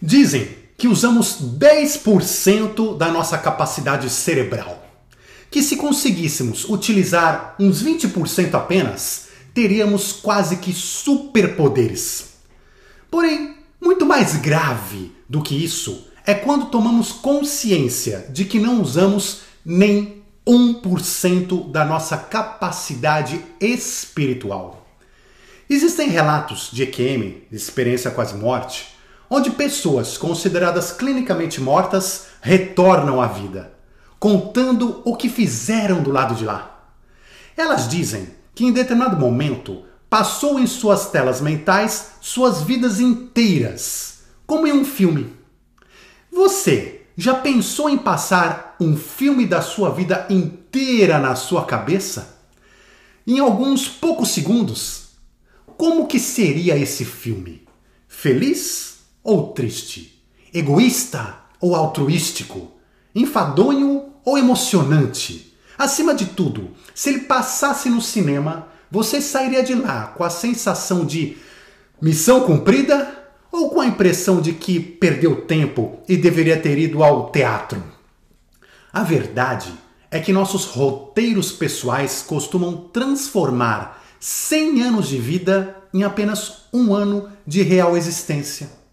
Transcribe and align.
Dizem 0.00 0.48
que 0.76 0.88
usamos 0.88 1.38
10% 1.58 2.96
da 2.96 3.10
nossa 3.10 3.38
capacidade 3.38 4.10
cerebral. 4.10 4.84
Que 5.50 5.62
se 5.62 5.76
conseguíssemos 5.76 6.68
utilizar 6.68 7.54
uns 7.58 7.82
20% 7.82 8.54
apenas, 8.54 9.28
teríamos 9.54 10.12
quase 10.12 10.58
que 10.58 10.72
superpoderes. 10.72 12.34
Porém, 13.10 13.56
muito 13.80 14.04
mais 14.04 14.36
grave 14.36 15.12
do 15.28 15.42
que 15.42 15.54
isso 15.54 16.08
é 16.26 16.34
quando 16.34 16.66
tomamos 16.66 17.12
consciência 17.12 18.26
de 18.30 18.44
que 18.44 18.58
não 18.58 18.82
usamos 18.82 19.42
nem 19.64 20.22
1% 20.46 21.70
da 21.70 21.84
nossa 21.84 22.16
capacidade 22.16 23.40
espiritual. 23.60 24.86
Existem 25.68 26.08
relatos 26.08 26.68
de 26.72 26.82
EQM, 26.82 27.42
de 27.50 27.56
experiência 27.56 28.10
quase 28.10 28.34
morte, 28.34 28.95
onde 29.28 29.50
pessoas 29.50 30.16
consideradas 30.16 30.92
clinicamente 30.92 31.60
mortas 31.60 32.28
retornam 32.40 33.20
à 33.20 33.26
vida, 33.26 33.72
contando 34.18 35.02
o 35.04 35.16
que 35.16 35.28
fizeram 35.28 36.02
do 36.02 36.10
lado 36.10 36.34
de 36.34 36.44
lá. 36.44 36.90
Elas 37.56 37.88
dizem 37.88 38.28
que 38.54 38.64
em 38.64 38.72
determinado 38.72 39.16
momento 39.16 39.84
passou 40.08 40.58
em 40.58 40.66
suas 40.66 41.10
telas 41.10 41.40
mentais 41.40 42.12
suas 42.20 42.62
vidas 42.62 43.00
inteiras, 43.00 44.20
como 44.46 44.66
em 44.66 44.72
um 44.72 44.84
filme. 44.84 45.34
Você 46.32 47.02
já 47.16 47.34
pensou 47.34 47.88
em 47.88 47.98
passar 47.98 48.76
um 48.80 48.96
filme 48.96 49.46
da 49.46 49.62
sua 49.62 49.90
vida 49.90 50.26
inteira 50.30 51.18
na 51.18 51.34
sua 51.34 51.64
cabeça? 51.64 52.36
Em 53.26 53.40
alguns 53.40 53.88
poucos 53.88 54.28
segundos? 54.28 55.06
Como 55.76 56.06
que 56.06 56.18
seria 56.18 56.76
esse 56.76 57.04
filme? 57.04 57.66
Feliz 58.06 58.95
ou 59.26 59.48
triste, 59.48 60.22
egoísta 60.54 61.36
ou 61.60 61.74
altruístico, 61.74 62.70
enfadonho 63.12 64.12
ou 64.24 64.38
emocionante. 64.38 65.52
Acima 65.76 66.14
de 66.14 66.26
tudo, 66.26 66.70
se 66.94 67.10
ele 67.10 67.20
passasse 67.20 67.90
no 67.90 68.00
cinema, 68.00 68.68
você 68.88 69.20
sairia 69.20 69.64
de 69.64 69.74
lá 69.74 70.06
com 70.16 70.22
a 70.22 70.30
sensação 70.30 71.04
de 71.04 71.36
missão 72.00 72.42
cumprida 72.42 73.24
ou 73.50 73.70
com 73.70 73.80
a 73.80 73.86
impressão 73.86 74.40
de 74.40 74.52
que 74.52 74.78
perdeu 74.78 75.42
tempo 75.42 75.98
e 76.08 76.16
deveria 76.16 76.58
ter 76.60 76.78
ido 76.78 77.02
ao 77.02 77.30
teatro? 77.30 77.82
A 78.92 79.02
verdade 79.02 79.72
é 80.08 80.20
que 80.20 80.32
nossos 80.32 80.66
roteiros 80.66 81.50
pessoais 81.50 82.22
costumam 82.22 82.88
transformar 82.92 84.04
100 84.20 84.82
anos 84.82 85.08
de 85.08 85.18
vida 85.18 85.76
em 85.92 86.04
apenas 86.04 86.66
um 86.72 86.94
ano 86.94 87.28
de 87.44 87.62
real 87.62 87.96
existência. 87.96 88.85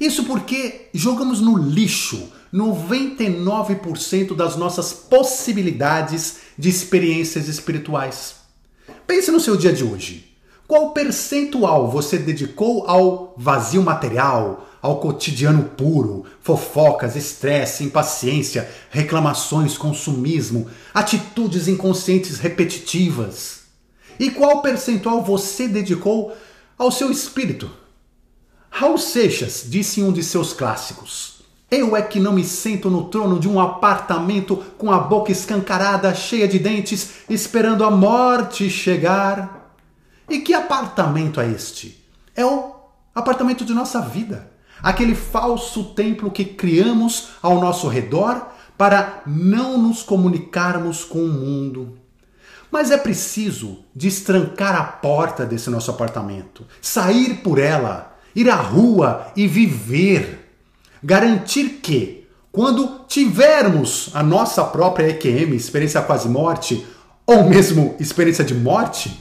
Isso 0.00 0.24
porque 0.24 0.88
jogamos 0.92 1.40
no 1.40 1.56
lixo 1.56 2.30
99% 2.52 4.34
das 4.34 4.56
nossas 4.56 4.92
possibilidades 4.92 6.38
de 6.58 6.68
experiências 6.68 7.48
espirituais. 7.48 8.36
Pense 9.06 9.30
no 9.30 9.40
seu 9.40 9.56
dia 9.56 9.72
de 9.72 9.84
hoje. 9.84 10.32
Qual 10.66 10.90
percentual 10.90 11.88
você 11.90 12.18
dedicou 12.18 12.88
ao 12.88 13.34
vazio 13.36 13.82
material, 13.82 14.68
ao 14.82 14.98
cotidiano 14.98 15.62
puro, 15.64 16.24
fofocas, 16.40 17.14
estresse, 17.14 17.84
impaciência, 17.84 18.68
reclamações, 18.90 19.78
consumismo, 19.78 20.68
atitudes 20.92 21.68
inconscientes 21.68 22.38
repetitivas? 22.38 23.60
E 24.18 24.30
qual 24.30 24.60
percentual 24.60 25.22
você 25.22 25.68
dedicou 25.68 26.36
ao 26.76 26.90
seu 26.90 27.10
espírito? 27.10 27.70
Raul 28.78 28.98
Seixas 28.98 29.64
disse 29.66 30.02
em 30.02 30.04
um 30.04 30.12
de 30.12 30.22
seus 30.22 30.52
clássicos: 30.52 31.40
Eu 31.70 31.96
é 31.96 32.02
que 32.02 32.20
não 32.20 32.34
me 32.34 32.44
sento 32.44 32.90
no 32.90 33.04
trono 33.04 33.40
de 33.40 33.48
um 33.48 33.58
apartamento 33.58 34.58
com 34.76 34.92
a 34.92 34.98
boca 34.98 35.32
escancarada, 35.32 36.14
cheia 36.14 36.46
de 36.46 36.58
dentes, 36.58 37.22
esperando 37.30 37.82
a 37.84 37.90
morte 37.90 38.68
chegar. 38.68 39.74
E 40.28 40.40
que 40.40 40.52
apartamento 40.52 41.40
é 41.40 41.50
este? 41.50 42.06
É 42.34 42.44
o 42.44 42.74
apartamento 43.14 43.64
de 43.64 43.72
nossa 43.72 44.02
vida. 44.02 44.52
Aquele 44.82 45.14
falso 45.14 45.94
templo 45.94 46.30
que 46.30 46.44
criamos 46.44 47.28
ao 47.40 47.58
nosso 47.58 47.88
redor 47.88 48.46
para 48.76 49.22
não 49.26 49.78
nos 49.78 50.02
comunicarmos 50.02 51.02
com 51.02 51.24
o 51.24 51.32
mundo. 51.32 51.96
Mas 52.70 52.90
é 52.90 52.98
preciso 52.98 53.78
destrancar 53.94 54.78
a 54.78 54.84
porta 54.84 55.46
desse 55.46 55.70
nosso 55.70 55.90
apartamento, 55.90 56.66
sair 56.82 57.36
por 57.36 57.58
ela 57.58 58.15
ir 58.36 58.50
à 58.50 58.56
rua 58.56 59.32
e 59.34 59.48
viver. 59.48 60.46
Garantir 61.02 61.80
que, 61.82 62.26
quando 62.52 63.06
tivermos 63.08 64.10
a 64.12 64.22
nossa 64.22 64.62
própria 64.62 65.08
EQM, 65.08 65.56
experiência 65.56 66.02
quase 66.02 66.28
morte, 66.28 66.86
ou 67.26 67.44
mesmo 67.48 67.96
experiência 67.98 68.44
de 68.44 68.54
morte, 68.54 69.18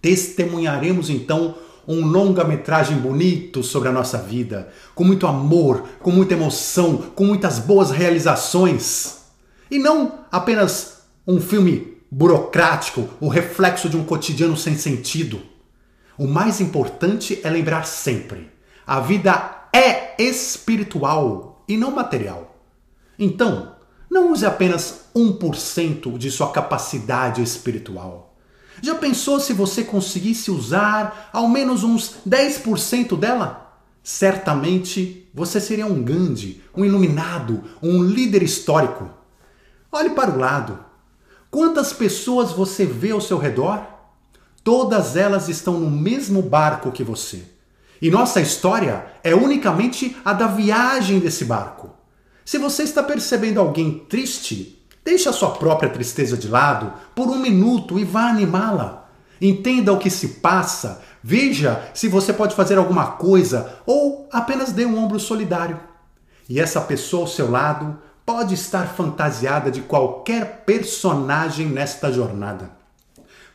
testemunharemos 0.00 1.10
então 1.10 1.54
um 1.86 2.04
longa-metragem 2.04 2.96
bonito 2.96 3.62
sobre 3.62 3.88
a 3.88 3.92
nossa 3.92 4.18
vida, 4.18 4.68
com 4.94 5.04
muito 5.04 5.26
amor, 5.26 5.84
com 6.00 6.10
muita 6.10 6.34
emoção, 6.34 6.96
com 7.14 7.24
muitas 7.24 7.58
boas 7.58 7.90
realizações. 7.90 9.18
E 9.70 9.78
não 9.78 10.20
apenas 10.32 11.02
um 11.26 11.40
filme 11.40 11.98
burocrático, 12.10 13.08
o 13.20 13.28
reflexo 13.28 13.88
de 13.88 13.96
um 13.96 14.04
cotidiano 14.04 14.56
sem 14.56 14.76
sentido. 14.76 15.40
O 16.18 16.26
mais 16.26 16.60
importante 16.60 17.40
é 17.42 17.50
lembrar 17.50 17.86
sempre: 17.86 18.50
a 18.86 19.00
vida 19.00 19.68
é 19.72 20.22
espiritual 20.22 21.64
e 21.68 21.76
não 21.76 21.90
material. 21.90 22.56
Então, 23.18 23.74
não 24.10 24.32
use 24.32 24.46
apenas 24.46 25.06
1% 25.14 26.16
de 26.16 26.30
sua 26.30 26.50
capacidade 26.50 27.42
espiritual. 27.42 28.34
Já 28.80 28.94
pensou 28.94 29.40
se 29.40 29.52
você 29.52 29.84
conseguisse 29.84 30.50
usar 30.50 31.30
ao 31.32 31.48
menos 31.48 31.82
uns 31.82 32.16
10% 32.28 33.18
dela? 33.18 33.80
Certamente 34.02 35.28
você 35.34 35.60
seria 35.60 35.86
um 35.86 36.02
Gandhi, 36.02 36.62
um 36.74 36.84
iluminado, 36.84 37.64
um 37.82 38.02
líder 38.02 38.42
histórico. 38.42 39.10
Olhe 39.90 40.10
para 40.10 40.30
o 40.30 40.38
lado. 40.38 40.78
Quantas 41.50 41.92
pessoas 41.92 42.52
você 42.52 42.84
vê 42.84 43.10
ao 43.10 43.20
seu 43.20 43.38
redor? 43.38 43.95
Todas 44.66 45.14
elas 45.14 45.48
estão 45.48 45.74
no 45.74 45.88
mesmo 45.88 46.42
barco 46.42 46.90
que 46.90 47.04
você. 47.04 47.44
E 48.02 48.10
nossa 48.10 48.40
história 48.40 49.06
é 49.22 49.32
unicamente 49.32 50.16
a 50.24 50.32
da 50.32 50.48
viagem 50.48 51.20
desse 51.20 51.44
barco. 51.44 51.90
Se 52.44 52.58
você 52.58 52.82
está 52.82 53.00
percebendo 53.00 53.60
alguém 53.60 54.04
triste, 54.08 54.84
deixe 55.04 55.28
a 55.28 55.32
sua 55.32 55.52
própria 55.52 55.88
tristeza 55.88 56.36
de 56.36 56.48
lado 56.48 56.92
por 57.14 57.28
um 57.28 57.38
minuto 57.38 57.96
e 57.96 58.02
vá 58.02 58.28
animá-la. 58.28 59.08
Entenda 59.40 59.92
o 59.92 60.00
que 60.00 60.10
se 60.10 60.40
passa, 60.40 61.00
veja 61.22 61.88
se 61.94 62.08
você 62.08 62.32
pode 62.32 62.56
fazer 62.56 62.76
alguma 62.76 63.12
coisa 63.12 63.72
ou 63.86 64.28
apenas 64.32 64.72
dê 64.72 64.84
um 64.84 64.98
ombro 64.98 65.20
solidário. 65.20 65.78
E 66.48 66.58
essa 66.58 66.80
pessoa 66.80 67.22
ao 67.22 67.28
seu 67.28 67.48
lado 67.48 68.00
pode 68.26 68.54
estar 68.54 68.88
fantasiada 68.88 69.70
de 69.70 69.82
qualquer 69.82 70.64
personagem 70.66 71.68
nesta 71.68 72.10
jornada. 72.10 72.84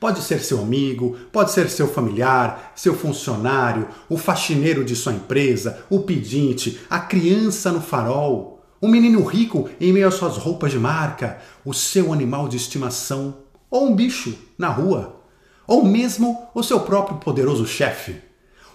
Pode 0.02 0.24
ser 0.24 0.40
seu 0.40 0.60
amigo, 0.60 1.16
pode 1.32 1.52
ser 1.52 1.70
seu 1.70 1.88
familiar, 1.88 2.74
seu 2.76 2.96
funcionário, 2.96 3.88
o 4.10 4.18
faxineiro 4.18 4.84
de 4.84 4.96
sua 4.96 5.14
empresa, 5.14 5.86
o 5.92 6.00
pedinte, 6.00 6.80
a 6.90 7.00
criança 7.00 7.72
no 7.72 7.80
farol, 7.80 8.66
o 8.82 8.88
menino 8.88 9.24
rico 9.24 9.70
em 9.80 9.94
meio 9.94 10.08
às 10.08 10.16
suas 10.16 10.38
roupas 10.38 10.72
de 10.72 10.80
marca, 10.80 11.40
o 11.64 11.72
seu 11.72 12.12
animal 12.12 12.48
de 12.48 12.58
estimação, 12.58 13.44
ou 13.70 13.90
um 13.90 13.96
bicho 13.96 14.36
na 14.58 14.70
rua, 14.70 15.22
ou 15.68 15.86
mesmo 15.86 16.48
o 16.56 16.64
seu 16.64 16.80
próprio 16.80 17.20
poderoso 17.20 17.68
chefe. 17.68 18.16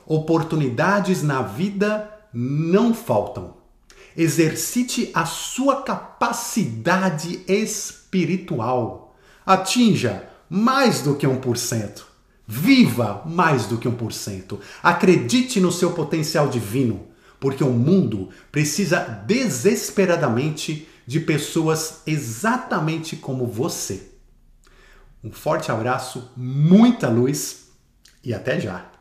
Oportunidades 0.07 1.25
na 1.25 1.43
vida 1.43 2.09
não 2.33 2.95
faltam. 2.95 3.57
Exercite 4.17 5.11
a 5.13 5.27
sua 5.27 5.83
capacidade 5.83 7.41
espiritual. 7.49 9.17
Atinja 9.45 10.36
mais 10.49 11.03
do 11.03 11.15
que 11.15 11.27
1%. 11.27 12.03
Viva 12.47 13.23
mais 13.27 13.67
do 13.67 13.79
que 13.79 13.89
1%. 13.89 14.59
Acredite 14.83 15.61
no 15.61 15.73
seu 15.73 15.93
potencial 15.93 16.49
divino, 16.49 17.09
porque 17.41 17.65
o 17.65 17.71
mundo 17.71 18.31
precisa 18.53 19.01
desesperadamente 19.01 20.89
de 21.07 21.21
pessoas 21.21 22.03
exatamente 22.07 23.17
como 23.17 23.47
você. 23.47 24.13
Um 25.23 25.33
forte 25.33 25.71
abraço, 25.73 26.31
muita 26.37 27.09
luz 27.09 27.69
e 28.23 28.33
até 28.33 28.61
já! 28.61 28.96